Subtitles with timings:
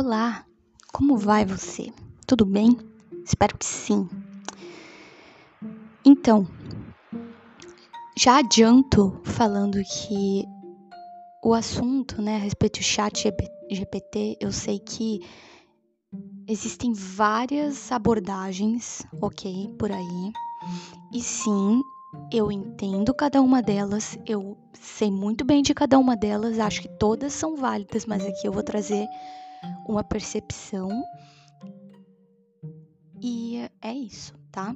[0.00, 0.46] Olá,
[0.92, 1.92] como vai você?
[2.24, 2.78] Tudo bem?
[3.24, 4.08] Espero que sim.
[6.04, 6.46] Então,
[8.16, 10.44] já adianto falando que
[11.42, 13.24] o assunto, né, a respeito do chat
[13.68, 15.20] GPT, eu sei que
[16.46, 20.32] existem várias abordagens, ok, por aí.
[21.12, 21.82] E sim,
[22.32, 26.88] eu entendo cada uma delas, eu sei muito bem de cada uma delas, acho que
[26.88, 29.08] todas são válidas, mas aqui eu vou trazer
[29.86, 31.04] uma percepção.
[33.20, 34.74] E é isso, tá?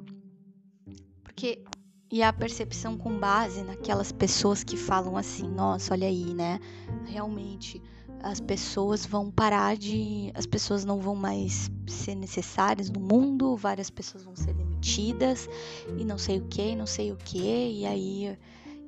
[1.23, 1.63] Porque
[2.11, 6.59] e a percepção com base naquelas pessoas que falam assim, nossa, olha aí, né?
[7.05, 7.81] Realmente
[8.23, 10.31] as pessoas vão parar de.
[10.33, 15.49] As pessoas não vão mais ser necessárias no mundo, várias pessoas vão ser demitidas
[15.97, 18.37] e não sei o que, não sei o que, e aí,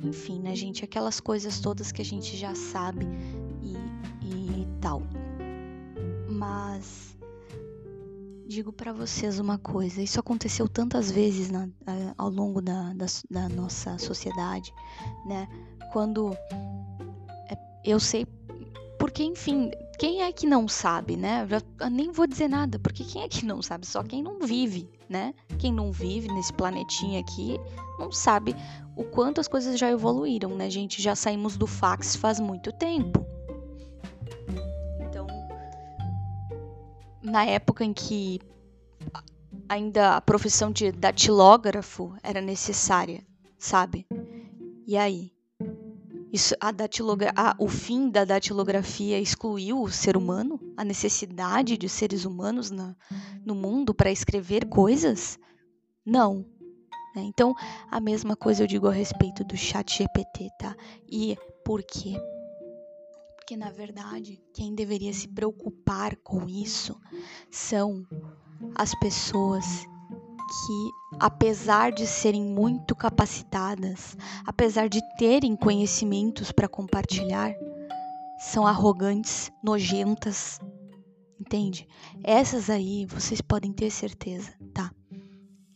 [0.01, 0.85] enfim, né, gente?
[0.85, 3.05] Aquelas coisas todas que a gente já sabe
[6.55, 7.17] Mas
[8.47, 11.67] digo para vocês uma coisa: isso aconteceu tantas vezes na,
[12.17, 14.73] ao longo da, da, da, nossa sociedade,
[15.25, 15.49] né?
[15.91, 16.31] Quando
[17.49, 18.25] é, eu sei
[18.97, 21.45] porque, enfim, quem é que não sabe, né?
[21.81, 23.85] Eu nem vou dizer nada, porque quem é que não sabe?
[23.85, 25.33] Só quem não vive, né?
[25.59, 27.59] Quem não vive nesse planetinha aqui
[27.99, 28.55] não sabe
[28.95, 31.01] o quanto as coisas já evoluíram, né, gente?
[31.01, 33.34] Já saímos do fax faz muito tempo.
[37.25, 38.39] Na época em que
[39.67, 43.25] ainda a profissão de datilógrafo era necessária,
[43.57, 44.05] sabe?
[44.85, 45.33] E aí?
[46.31, 50.59] Isso, a datilogra a, o fim da datilografia excluiu o ser humano?
[50.75, 52.95] A necessidade de seres humanos na,
[53.43, 55.39] no mundo para escrever coisas?
[56.05, 56.45] Não.
[57.15, 57.23] Né?
[57.23, 57.55] Então,
[57.89, 60.75] a mesma coisa eu digo a respeito do chat GPT, tá?
[61.09, 62.15] E por quê?
[63.45, 66.99] Porque, na verdade, quem deveria se preocupar com isso
[67.51, 68.03] são
[68.73, 70.89] as pessoas que,
[71.19, 74.17] apesar de serem muito capacitadas,
[74.47, 77.53] apesar de terem conhecimentos para compartilhar,
[78.39, 80.59] são arrogantes, nojentas,
[81.39, 81.87] entende?
[82.23, 84.91] Essas aí vocês podem ter certeza, tá?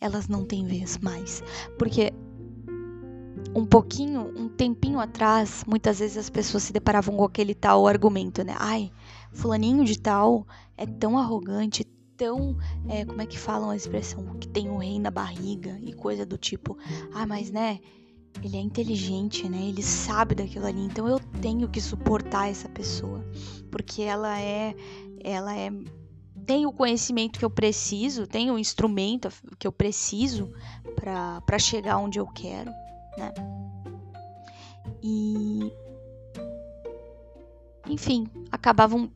[0.01, 1.43] Elas não têm vez mais,
[1.77, 2.11] porque
[3.55, 8.43] um pouquinho, um tempinho atrás, muitas vezes as pessoas se deparavam com aquele tal argumento,
[8.43, 8.55] né?
[8.57, 8.91] Ai,
[9.31, 11.83] fulaninho de tal é tão arrogante,
[12.15, 15.93] tão, é, como é que falam a expressão, que tem um rei na barriga e
[15.93, 16.77] coisa do tipo,
[17.13, 17.79] ah, mas né,
[18.43, 19.57] ele é inteligente, né?
[19.69, 23.25] Ele sabe daquilo ali, então eu tenho que suportar essa pessoa,
[23.71, 24.75] porque ela é,
[25.23, 25.71] ela é
[26.45, 29.29] tem o conhecimento que eu preciso, tem o instrumento
[29.59, 30.51] que eu preciso
[30.95, 32.71] para chegar onde eu quero,
[33.19, 33.33] né?
[35.03, 35.71] E
[37.87, 39.11] enfim, acabavam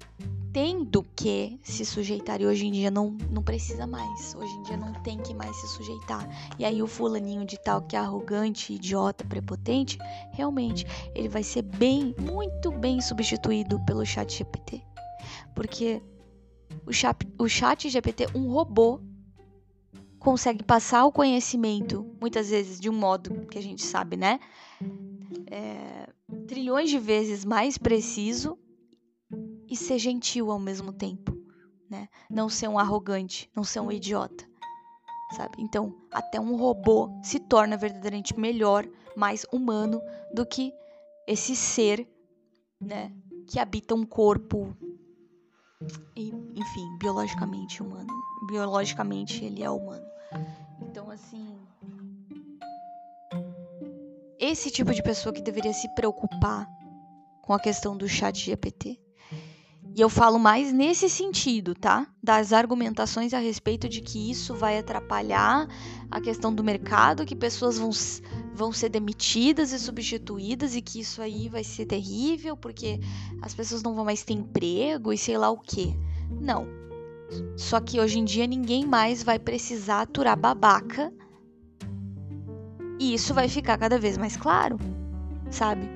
[0.51, 4.35] tendo que se sujeitar e hoje em dia não, não precisa mais.
[4.35, 6.27] Hoje em dia não tem que mais se sujeitar.
[6.59, 9.97] E aí o fulaninho de tal que é arrogante, idiota, prepotente,
[10.31, 10.85] realmente
[11.15, 14.83] ele vai ser bem, muito bem substituído pelo chat GPT.
[15.55, 16.01] Porque
[16.85, 18.99] o chat, o chat GPT, um robô,
[20.23, 24.39] consegue passar o conhecimento, muitas vezes de um modo que a gente sabe, né?
[25.51, 26.07] É,
[26.47, 28.57] trilhões de vezes mais preciso
[29.69, 31.37] e ser gentil ao mesmo tempo,
[31.89, 32.07] né?
[32.29, 34.47] Não ser um arrogante, não ser um idiota,
[35.35, 35.57] sabe?
[35.59, 40.01] Então, até um robô se torna verdadeiramente melhor, mais humano
[40.33, 40.73] do que
[41.27, 42.07] esse ser,
[42.81, 43.13] né,
[43.47, 44.75] que habita um corpo
[46.55, 48.07] enfim, biologicamente humano.
[48.47, 50.12] Biologicamente ele é humano.
[50.81, 51.57] Então, assim,
[54.39, 56.67] esse tipo de pessoa que deveria se preocupar
[57.41, 58.99] com a questão do chat GPT.
[59.95, 62.07] E eu falo mais nesse sentido, tá?
[62.21, 65.67] Das argumentações a respeito de que isso vai atrapalhar
[66.09, 67.91] a questão do mercado, que pessoas vão,
[68.53, 72.99] vão ser demitidas e substituídas e que isso aí vai ser terrível porque
[73.41, 75.93] as pessoas não vão mais ter emprego e sei lá o quê.
[76.41, 76.82] Não.
[77.55, 81.11] Só que hoje em dia ninguém mais vai precisar aturar babaca.
[82.99, 84.77] E isso vai ficar cada vez mais claro,
[85.49, 85.89] sabe?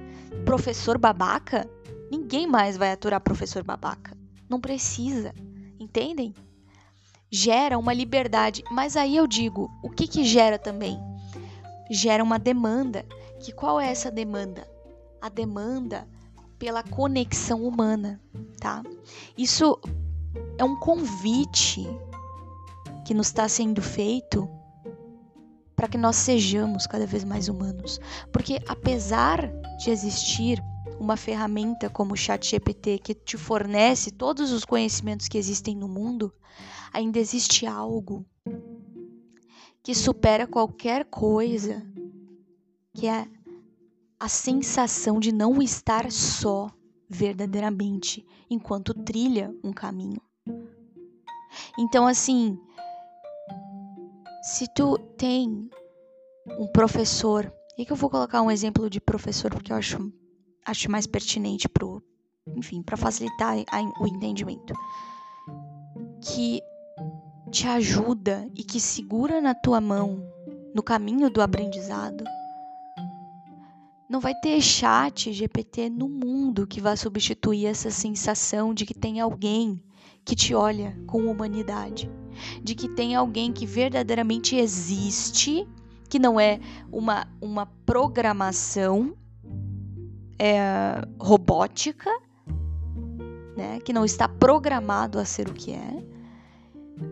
[0.45, 1.69] Professor babaca
[2.09, 4.15] Ninguém mais vai aturar professor babaca.
[4.49, 5.33] Não precisa,
[5.79, 6.33] entendem?
[7.29, 10.97] Gera uma liberdade, mas aí eu digo, o que que gera também?
[11.91, 13.05] Gera uma demanda.
[13.41, 14.67] Que qual é essa demanda?
[15.21, 16.07] A demanda
[16.57, 18.21] pela conexão humana,
[18.59, 18.81] tá?
[19.37, 19.77] Isso
[20.57, 21.87] é um convite
[23.05, 24.49] que nos está sendo feito
[25.75, 27.99] para que nós sejamos cada vez mais humanos.
[28.31, 29.47] Porque apesar
[29.77, 30.59] de existir
[30.99, 36.33] uma ferramenta como o ChatGPT que te fornece todos os conhecimentos que existem no mundo,
[36.91, 38.25] ainda existe algo
[39.83, 41.85] que supera qualquer coisa,
[42.93, 43.27] que é
[44.19, 46.71] a sensação de não estar só
[47.07, 50.21] verdadeiramente enquanto trilha um caminho.
[51.77, 52.57] Então, assim,
[54.43, 55.69] se tu tem
[56.57, 60.11] um professor, e que eu vou colocar um exemplo de professor porque eu acho,
[60.65, 62.01] acho mais pertinente pro,
[62.55, 64.73] enfim, para facilitar a, o entendimento,
[66.21, 66.61] que
[67.51, 70.21] te ajuda e que segura na tua mão
[70.73, 72.23] no caminho do aprendizado.
[74.09, 79.19] Não vai ter chat GPT no mundo que vá substituir essa sensação de que tem
[79.19, 79.81] alguém
[80.27, 82.11] que te olha com humanidade,
[82.61, 85.65] de que tem alguém que verdadeiramente existe,
[86.09, 86.59] que não é
[86.91, 89.15] uma, uma programação
[90.37, 92.09] é, robótica,
[93.55, 96.05] né, que não está programado a ser o que é,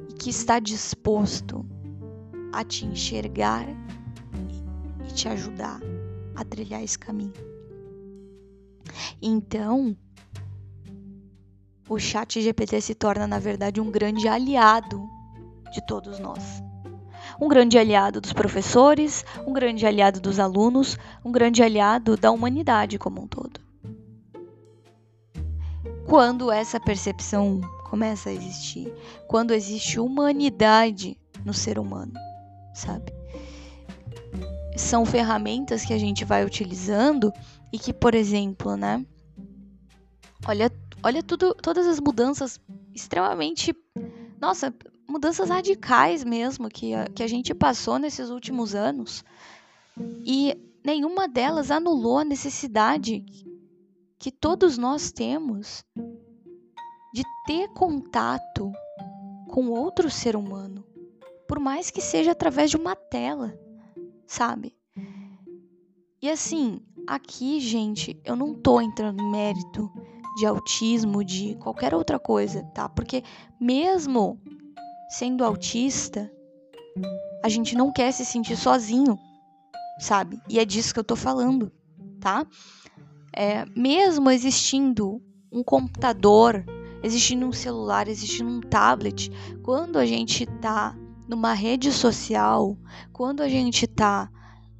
[0.09, 1.65] e que está disposto
[2.51, 3.65] a te enxergar
[5.07, 5.79] e te ajudar
[6.35, 7.31] a trilhar esse caminho.
[9.21, 9.95] Então,
[11.87, 15.07] o chat GPT se torna, na verdade, um grande aliado
[15.71, 16.63] de todos nós.
[17.39, 22.97] Um grande aliado dos professores, um grande aliado dos alunos, um grande aliado da humanidade
[22.97, 23.59] como um todo.
[26.07, 28.91] Quando essa percepção começa a existir,
[29.27, 32.13] quando existe humanidade no ser humano,
[32.73, 33.11] sabe?
[34.77, 37.33] São ferramentas que a gente vai utilizando
[37.71, 39.05] e que, por exemplo, né?
[40.47, 40.69] Olha
[41.05, 42.59] Olha tudo, todas as mudanças
[42.91, 43.75] extremamente,
[44.41, 44.73] nossa,
[45.07, 49.23] mudanças radicais mesmo que a, que a gente passou nesses últimos anos.
[50.25, 53.23] E nenhuma delas anulou a necessidade
[54.17, 55.85] que todos nós temos
[57.13, 58.71] de ter contato
[59.47, 60.83] com outro ser humano,
[61.47, 63.55] por mais que seja através de uma tela,
[64.25, 64.75] sabe?
[66.19, 69.87] E assim, aqui, gente, eu não tô entrando em mérito
[70.35, 72.89] de autismo, de qualquer outra coisa, tá?
[72.89, 73.23] Porque
[73.59, 74.39] mesmo
[75.09, 76.31] sendo autista,
[77.43, 79.17] a gente não quer se sentir sozinho,
[79.99, 80.41] sabe?
[80.49, 81.71] E é disso que eu tô falando,
[82.19, 82.45] tá?
[83.35, 85.21] É, mesmo existindo
[85.51, 86.65] um computador,
[87.03, 89.31] existindo um celular, existindo um tablet,
[89.63, 90.95] quando a gente tá
[91.27, 92.77] numa rede social,
[93.13, 94.29] quando a gente tá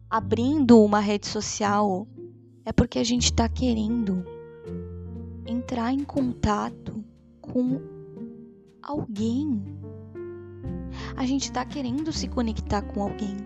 [0.09, 2.07] abrindo uma rede social,
[2.65, 4.25] é porque a gente tá querendo
[5.45, 7.03] entrar em contato
[7.42, 7.81] com
[8.81, 9.63] alguém.
[11.15, 13.38] A gente está querendo se conectar com alguém.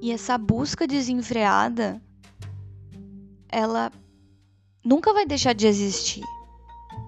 [0.00, 2.00] E essa busca desenfreada,
[3.48, 3.92] ela
[4.84, 6.24] nunca vai deixar de existir.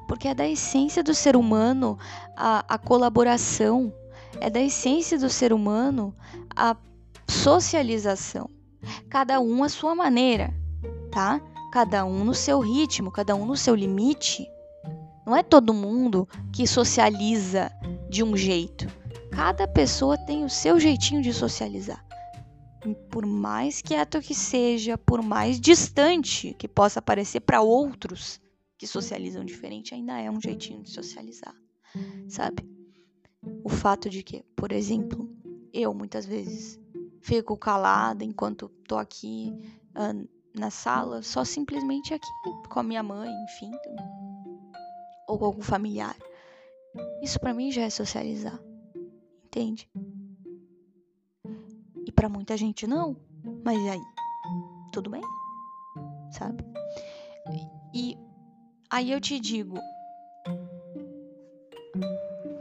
[0.06, 1.98] Porque é da essência do ser humano
[2.36, 3.92] a, a colaboração,
[4.40, 6.14] é da essência do ser humano
[6.54, 6.76] a
[7.26, 8.50] socialização.
[9.08, 10.52] Cada um à sua maneira,
[11.10, 11.40] tá?
[11.72, 14.46] Cada um no seu ritmo, cada um no seu limite.
[15.26, 17.72] Não é todo mundo que socializa
[18.10, 18.86] de um jeito.
[19.30, 22.04] Cada pessoa tem o seu jeitinho de socializar.
[23.10, 28.38] Por mais quieto que seja, por mais distante que possa parecer para outros
[28.76, 31.54] que socializam diferente, ainda é um jeitinho de socializar,
[32.28, 32.68] sabe?
[33.64, 35.30] O fato de que, por exemplo,
[35.72, 36.78] eu muitas vezes
[37.22, 39.54] fico calada enquanto tô aqui
[39.96, 42.28] uh, na sala, só simplesmente aqui
[42.68, 43.70] com a minha mãe, enfim,
[45.26, 46.16] ou com algum familiar.
[47.22, 48.58] Isso para mim já é socializar,
[49.44, 49.88] entende?
[52.06, 53.16] E para muita gente não,
[53.64, 54.02] mas e aí?
[54.92, 55.22] Tudo bem?
[56.30, 56.64] Sabe?
[57.94, 58.16] E
[58.90, 59.78] aí eu te digo,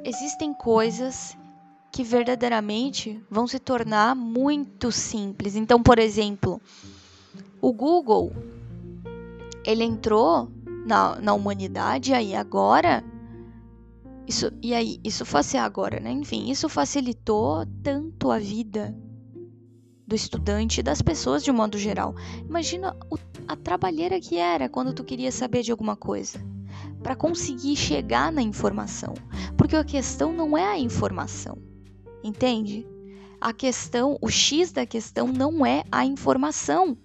[0.03, 1.37] existem coisas
[1.91, 5.55] que verdadeiramente vão se tornar muito simples.
[5.55, 6.61] Então, por exemplo,
[7.61, 8.33] o Google,
[9.63, 10.51] ele entrou
[10.85, 13.03] na, na humanidade aí agora.
[14.27, 16.11] Isso, e aí, isso fosse agora, né?
[16.11, 18.95] Enfim, isso facilitou tanto a vida
[20.07, 22.15] do estudante e das pessoas de um modo geral.
[22.47, 26.39] Imagina o, a trabalheira que era quando tu queria saber de alguma coisa
[27.03, 29.13] para conseguir chegar na informação,
[29.57, 31.57] porque a questão não é a informação,
[32.23, 32.87] entende?
[33.39, 36.97] A questão, o X da questão não é a informação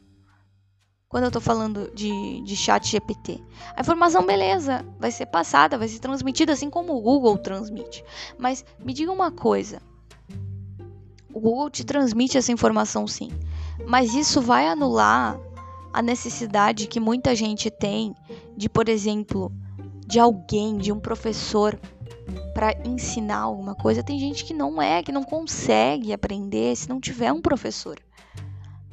[1.16, 3.42] quando eu estou falando de, de chat GPT.
[3.74, 8.04] A informação, beleza, vai ser passada, vai ser transmitida assim como o Google transmite.
[8.38, 9.80] Mas me diga uma coisa:
[11.32, 13.30] o Google te transmite essa informação sim,
[13.86, 15.40] mas isso vai anular
[15.90, 18.14] a necessidade que muita gente tem
[18.54, 19.50] de, por exemplo,
[20.06, 21.80] de alguém, de um professor
[22.52, 24.02] para ensinar alguma coisa.
[24.02, 27.98] Tem gente que não é, que não consegue aprender se não tiver um professor.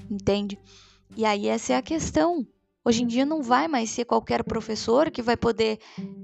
[0.09, 0.57] Entende?
[1.15, 2.45] E aí essa é a questão.
[2.85, 5.79] Hoje em dia não vai mais ser qualquer professor que vai poder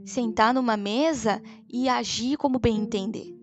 [0.06, 3.36] sentar numa mesa e agir como bem entender.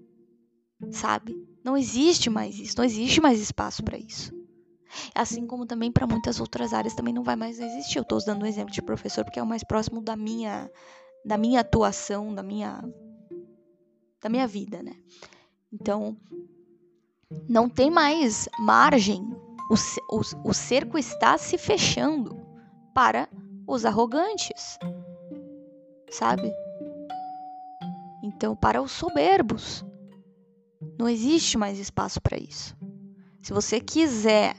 [0.91, 1.35] Sabe?
[1.65, 4.33] Não existe mais isso, não existe mais espaço para isso.
[5.15, 7.99] Assim como também para muitas outras áreas também não vai mais existir.
[7.99, 10.71] Eu estou dando um exemplo de professor porque é o mais próximo da minha
[11.25, 12.85] da minha atuação, da minha
[14.23, 14.93] da minha vida, né?
[15.73, 16.17] Então,
[17.49, 19.37] não tem mais margem.
[19.69, 19.75] O,
[20.17, 22.41] o, o cerco está se fechando
[22.95, 23.29] para
[23.67, 24.79] os arrogantes,
[26.11, 26.53] sabe?
[28.23, 29.85] Então, para os soberbos,
[30.99, 32.77] não existe mais espaço para isso.
[33.43, 34.57] Se você quiser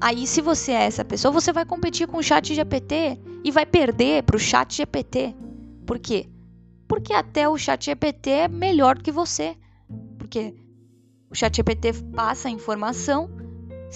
[0.00, 3.64] Aí, se você é essa pessoa, você vai competir com o chat GPT e vai
[3.64, 5.34] perder para o chat GPT.
[5.86, 6.28] Por quê?
[6.88, 9.56] Porque até o chat GPT é melhor do que você.
[10.18, 10.54] Porque
[11.30, 13.28] o chat GPT passa a informação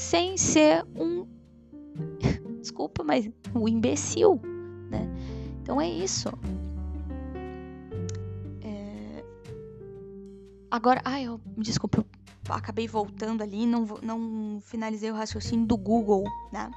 [0.01, 1.27] sem ser um.
[2.59, 4.41] Desculpa, mas um imbecil.
[4.91, 5.07] Né?
[5.61, 6.29] Então é isso.
[8.63, 9.23] É...
[10.71, 12.07] Agora, ai, eu, desculpa, eu
[12.49, 16.71] acabei voltando ali, não, não finalizei o raciocínio do Google, né?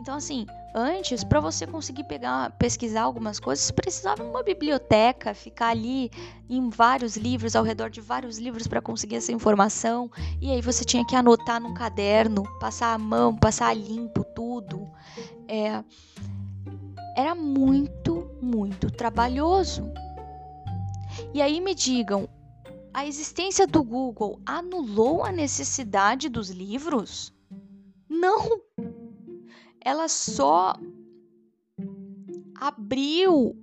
[0.00, 5.32] Então, assim, antes, para você conseguir pegar, pesquisar algumas coisas, você precisava de uma biblioteca,
[5.32, 6.10] ficar ali
[6.50, 10.10] em vários livros, ao redor de vários livros para conseguir essa informação.
[10.40, 14.90] E aí você tinha que anotar num caderno, passar a mão, passar a limpo tudo.
[15.46, 15.84] É,
[17.16, 19.88] era muito, muito trabalhoso.
[21.32, 22.28] E aí me digam,
[22.94, 27.32] a existência do Google anulou a necessidade dos livros?
[28.08, 28.60] Não!
[29.80, 30.74] Ela só
[32.54, 33.56] abriu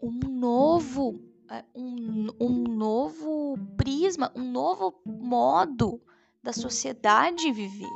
[0.00, 6.00] um novo é, um, um novo prisma, um novo modo
[6.42, 7.90] da sociedade viver.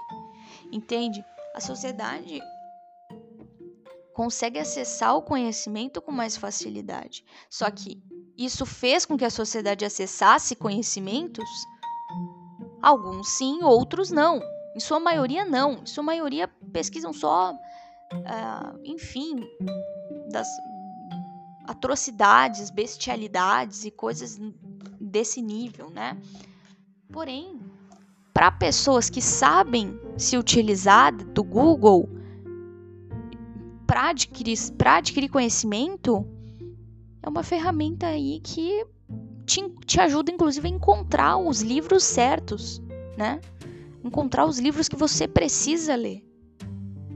[0.73, 1.25] Entende?
[1.55, 2.41] A sociedade
[4.13, 7.25] consegue acessar o conhecimento com mais facilidade.
[7.49, 8.03] Só que
[8.37, 11.49] isso fez com que a sociedade acessasse conhecimentos?
[12.83, 14.41] Alguns sim, outros não.
[14.77, 15.83] Em sua maioria, não.
[15.83, 19.37] Em sua maioria, pesquisam só, uh, enfim,
[20.31, 20.49] das
[21.67, 24.39] atrocidades, bestialidades e coisas
[25.01, 26.21] desse nível, né?
[27.11, 27.61] Porém,
[28.35, 32.09] para pessoas que sabem se utilizar do Google
[33.87, 36.27] para adquirir, adquirir conhecimento,
[37.25, 38.85] é uma ferramenta aí que
[39.47, 42.83] te, te ajuda, inclusive, a encontrar os livros certos,
[43.17, 43.41] né?
[44.05, 46.23] Encontrar os livros que você precisa ler.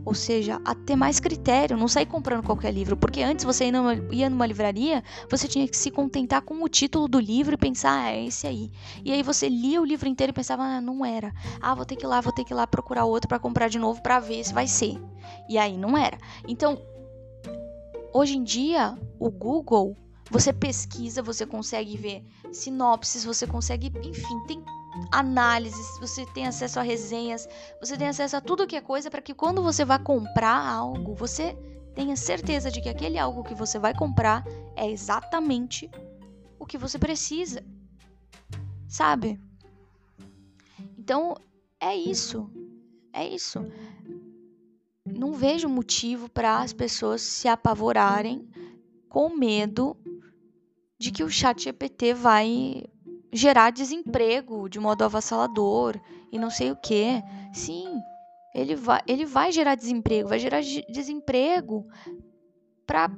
[0.07, 3.73] Ou seja, a ter mais critério, não sair comprando qualquer livro, porque antes você ia
[3.73, 7.59] numa, ia numa livraria, você tinha que se contentar com o título do livro e
[7.59, 8.71] pensar, ah, é esse aí.
[9.05, 11.35] E aí você lia o livro inteiro e pensava, ah, não era.
[11.61, 13.69] Ah, vou ter que ir lá, vou ter que ir lá procurar outro para comprar
[13.69, 14.99] de novo para ver se vai ser.
[15.47, 16.17] E aí não era.
[16.47, 16.81] Então,
[18.12, 19.97] Hoje em dia, o Google,
[20.31, 24.65] você pesquisa, você consegue ver sinopses, você consegue, enfim, tem
[25.12, 27.47] análises, você tem acesso a resenhas,
[27.81, 31.15] você tem acesso a tudo que é coisa para que quando você vai comprar algo,
[31.15, 31.57] você
[31.95, 35.91] tenha certeza de que aquele algo que você vai comprar é exatamente
[36.59, 37.62] o que você precisa.
[38.88, 39.38] Sabe?
[40.99, 41.37] Então,
[41.79, 42.50] é isso.
[43.12, 43.65] É isso
[45.17, 48.49] não vejo motivo para as pessoas se apavorarem
[49.09, 49.97] com medo
[50.99, 52.85] de que o chat GPT vai
[53.33, 56.00] gerar desemprego de modo avassalador
[56.33, 57.23] e não sei o que.
[57.53, 58.00] Sim,
[58.55, 60.61] ele vai, ele vai gerar desemprego, vai gerar
[60.91, 61.87] desemprego
[62.87, 63.11] para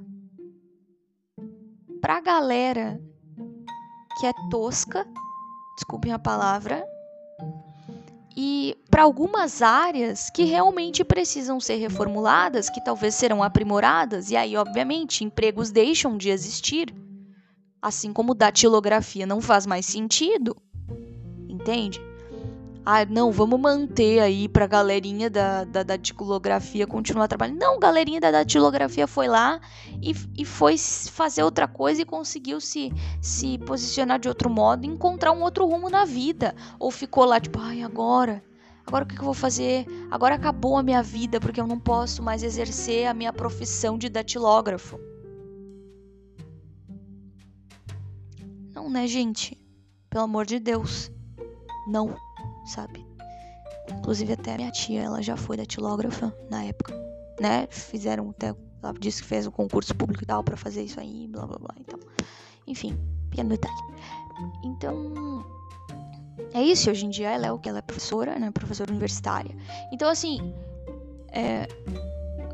[2.01, 3.01] para galera
[4.19, 5.07] que é tosca,
[5.77, 6.85] desculpem a palavra,
[8.37, 14.57] e para algumas áreas que realmente precisam ser reformuladas, que talvez serão aprimoradas, e aí,
[14.57, 16.95] obviamente, empregos deixam de existir,
[17.83, 20.57] assim como datilografia não faz mais sentido,
[21.49, 22.01] entende?
[22.85, 27.59] Ah, não, vamos manter aí pra galerinha da, da datilografia continuar trabalhando.
[27.59, 29.61] Não, galerinha da datilografia foi lá
[30.03, 35.33] e, e foi fazer outra coisa e conseguiu se, se posicionar de outro modo, encontrar
[35.33, 36.55] um outro rumo na vida.
[36.79, 38.43] Ou ficou lá, tipo, ai, agora?
[38.87, 39.87] Agora o que eu vou fazer?
[40.11, 44.09] Agora acabou a minha vida porque eu não posso mais exercer a minha profissão de
[44.09, 44.99] datilógrafo.
[48.75, 49.57] Não, né, gente?
[50.09, 51.11] Pelo amor de Deus.
[51.87, 52.17] Não
[52.71, 53.05] sabe?
[53.91, 56.95] Inclusive até minha tia, ela já foi datilógrafa na época.
[57.41, 57.67] né?
[57.71, 58.55] Fizeram até.
[58.83, 61.59] Ela disse que fez um concurso público e tal pra fazer isso aí, blá blá
[61.59, 61.75] blá.
[61.81, 61.99] Então,
[62.67, 62.97] enfim,
[63.31, 63.75] pequeno detalhe.
[64.65, 65.45] Então,
[66.55, 66.91] é isso.
[66.91, 67.69] Hoje em dia ela é o que?
[67.69, 68.51] Ela é professora, né?
[68.51, 69.55] Professora universitária.
[69.93, 70.55] Então, assim,
[71.33, 71.67] é,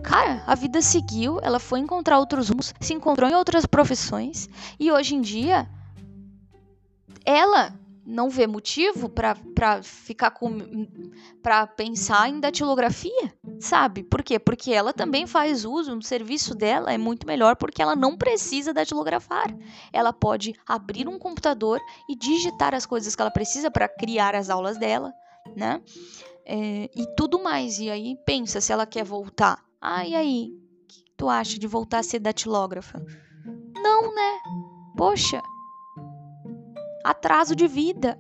[0.02, 4.48] cara, a vida seguiu, ela foi encontrar outros rumos, se encontrou em outras profissões
[4.80, 5.68] e hoje em dia
[7.24, 7.72] ela
[8.06, 10.86] não vê motivo para ficar com
[11.42, 14.04] para pensar em datilografia, sabe?
[14.04, 14.38] Por quê?
[14.38, 18.72] Porque ela também faz uso, no serviço dela é muito melhor porque ela não precisa
[18.72, 19.52] datilografar.
[19.92, 24.48] Ela pode abrir um computador e digitar as coisas que ela precisa para criar as
[24.48, 25.12] aulas dela,
[25.56, 25.82] né?
[26.44, 27.80] É, e tudo mais.
[27.80, 29.64] E aí pensa se ela quer voltar.
[29.80, 30.52] Ah, e aí?
[30.52, 33.04] O que tu acha de voltar a ser datilógrafa?
[33.74, 34.38] Não, né?
[34.96, 35.42] Poxa,
[37.04, 38.18] atraso de vida.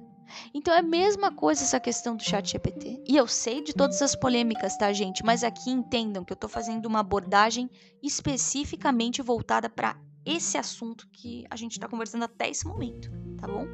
[0.52, 3.02] Então é a mesma coisa essa questão do chat GPT.
[3.06, 5.24] E eu sei de todas as polêmicas, tá, gente?
[5.24, 7.70] Mas aqui entendam que eu tô fazendo uma abordagem
[8.02, 13.66] especificamente voltada para esse assunto que a gente tá conversando até esse momento, tá bom?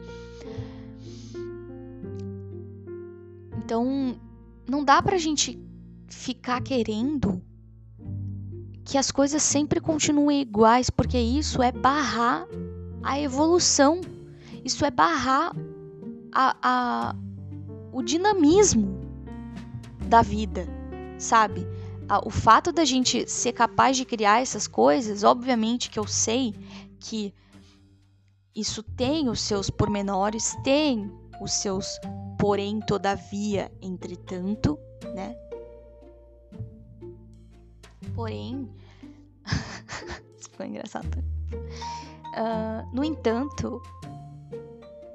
[3.64, 4.20] Então,
[4.68, 5.58] não dá pra gente
[6.08, 7.42] ficar querendo
[8.84, 12.46] que as coisas sempre continuem iguais, porque isso é barrar
[13.02, 14.00] a evolução
[14.64, 15.54] isso é barrar
[16.32, 17.16] a, a,
[17.92, 19.00] o dinamismo
[20.08, 20.66] da vida,
[21.18, 21.66] sabe?
[22.24, 26.54] O fato da gente ser capaz de criar essas coisas, obviamente que eu sei
[27.00, 27.32] que
[28.54, 31.98] isso tem os seus pormenores, tem os seus
[32.42, 34.76] porém, todavia, entretanto,
[35.14, 35.36] né?
[38.16, 38.68] Porém,
[40.36, 41.06] isso foi engraçado.
[42.34, 43.80] Uh, no entanto,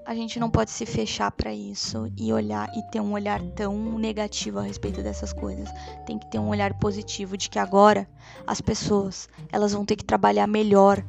[0.08, 4.00] a gente não pode se fechar para isso e olhar e ter um olhar tão
[4.00, 5.68] negativo a respeito dessas coisas.
[6.06, 8.10] Tem que ter um olhar positivo de que agora
[8.48, 11.06] as pessoas, elas vão ter que trabalhar melhor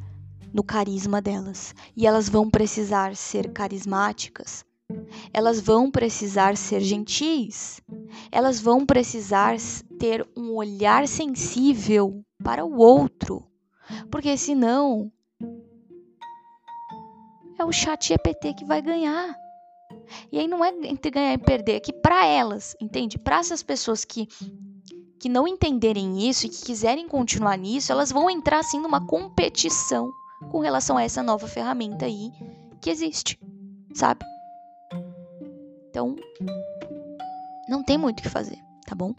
[0.53, 4.65] no carisma delas e elas vão precisar ser carismáticas.
[5.31, 7.79] Elas vão precisar ser gentis.
[8.29, 9.55] Elas vão precisar
[9.97, 13.47] ter um olhar sensível para o outro.
[14.11, 15.09] Porque senão
[17.59, 19.37] é o chat GPT que vai ganhar.
[20.31, 23.17] E aí não é entre ganhar e perder, é que para elas, entende?
[23.17, 24.27] Para essas pessoas que
[25.19, 30.09] que não entenderem isso e que quiserem continuar nisso, elas vão entrar assim numa competição
[30.49, 32.31] com relação a essa nova ferramenta aí
[32.79, 33.37] que existe,
[33.93, 34.25] sabe?
[35.89, 36.15] Então,
[37.67, 39.13] não tem muito o que fazer, tá bom?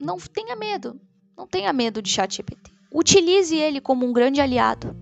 [0.00, 0.98] Não tenha medo,
[1.36, 2.70] não tenha medo de chat GPT.
[2.90, 4.96] Utilize ele como um grande aliado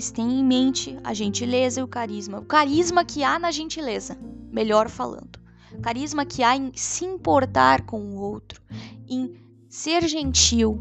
[0.00, 2.38] mas tenha em mente a gentileza e o carisma.
[2.38, 4.16] O carisma que há na gentileza,
[4.50, 5.38] melhor falando.
[5.82, 8.62] Carisma que há em se importar com o outro,
[9.06, 9.34] em
[9.68, 10.80] ser gentil,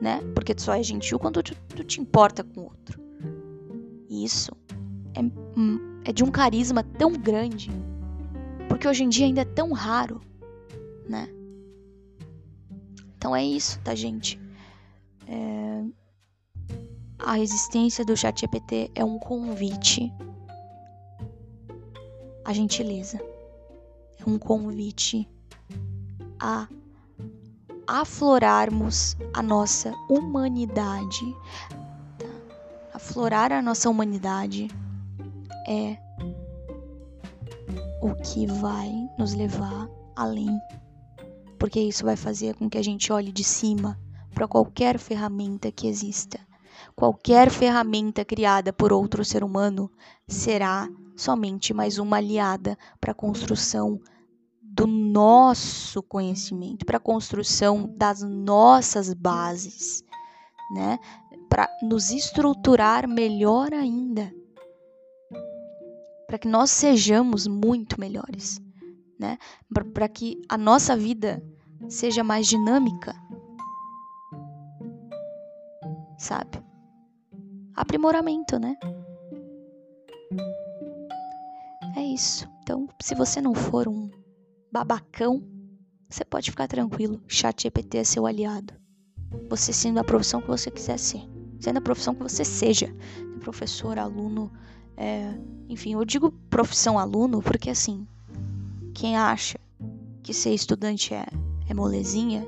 [0.00, 0.22] né?
[0.34, 2.98] Porque tu só é gentil quando tu, tu te importa com o outro.
[4.08, 4.56] Isso
[5.14, 7.70] é, hum, é de um carisma tão grande,
[8.66, 10.22] porque hoje em dia ainda é tão raro,
[11.06, 11.28] né?
[13.18, 14.40] Então é isso, tá, gente?
[15.26, 15.84] É,
[17.18, 20.12] a existência do ChatGPT é um convite
[22.44, 23.20] à gentileza.
[24.18, 25.28] É um convite
[26.40, 26.68] a
[27.86, 31.24] aflorarmos a nossa humanidade.
[32.94, 34.68] Aflorar a nossa humanidade
[35.66, 35.96] é
[38.00, 40.56] o que vai nos levar além.
[41.58, 43.98] Porque isso vai fazer com que a gente olhe de cima
[44.32, 46.47] para qualquer ferramenta que exista
[46.94, 49.90] Qualquer ferramenta criada por outro ser humano
[50.26, 54.00] será somente mais uma aliada para a construção
[54.62, 60.04] do nosso conhecimento, para a construção das nossas bases,
[60.72, 60.98] né?
[61.48, 64.32] Para nos estruturar melhor ainda,
[66.28, 68.60] para que nós sejamos muito melhores,
[69.18, 69.36] né?
[69.92, 71.42] Para que a nossa vida
[71.88, 73.16] seja mais dinâmica,
[76.18, 76.67] sabe?
[77.78, 78.76] Aprimoramento, né?
[81.96, 82.48] É isso.
[82.62, 84.10] Então, se você não for um
[84.70, 85.42] babacão,
[86.08, 87.22] você pode ficar tranquilo.
[87.28, 88.74] Chat GPT é seu aliado.
[89.48, 91.22] Você sendo a profissão que você quiser ser.
[91.60, 92.94] Sendo a profissão que você seja.
[93.40, 94.52] Professor, aluno,
[94.96, 95.32] é...
[95.68, 98.06] enfim, eu digo profissão aluno porque assim,
[98.92, 99.58] quem acha
[100.22, 101.24] que ser estudante é,
[101.68, 102.46] é molezinha,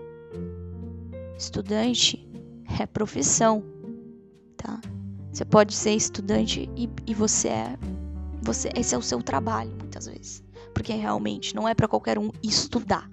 [1.38, 2.28] estudante
[2.78, 3.79] é profissão?
[5.32, 7.78] Você pode ser estudante e, e você é.
[8.42, 10.42] Você, esse é o seu trabalho, muitas vezes.
[10.74, 13.08] Porque realmente não é para qualquer um estudar.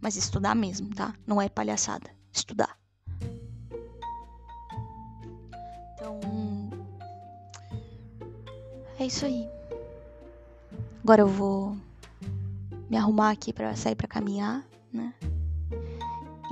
[0.00, 1.14] Mas estudar mesmo, tá?
[1.26, 2.10] Não é palhaçada.
[2.32, 2.78] Estudar.
[5.94, 6.20] Então.
[8.98, 9.48] É isso aí.
[11.02, 11.76] Agora eu vou
[12.88, 15.12] me arrumar aqui para sair para caminhar, né?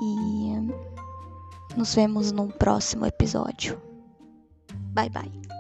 [0.00, 3.86] E nos vemos num próximo episódio.
[4.96, 5.56] Bye bye.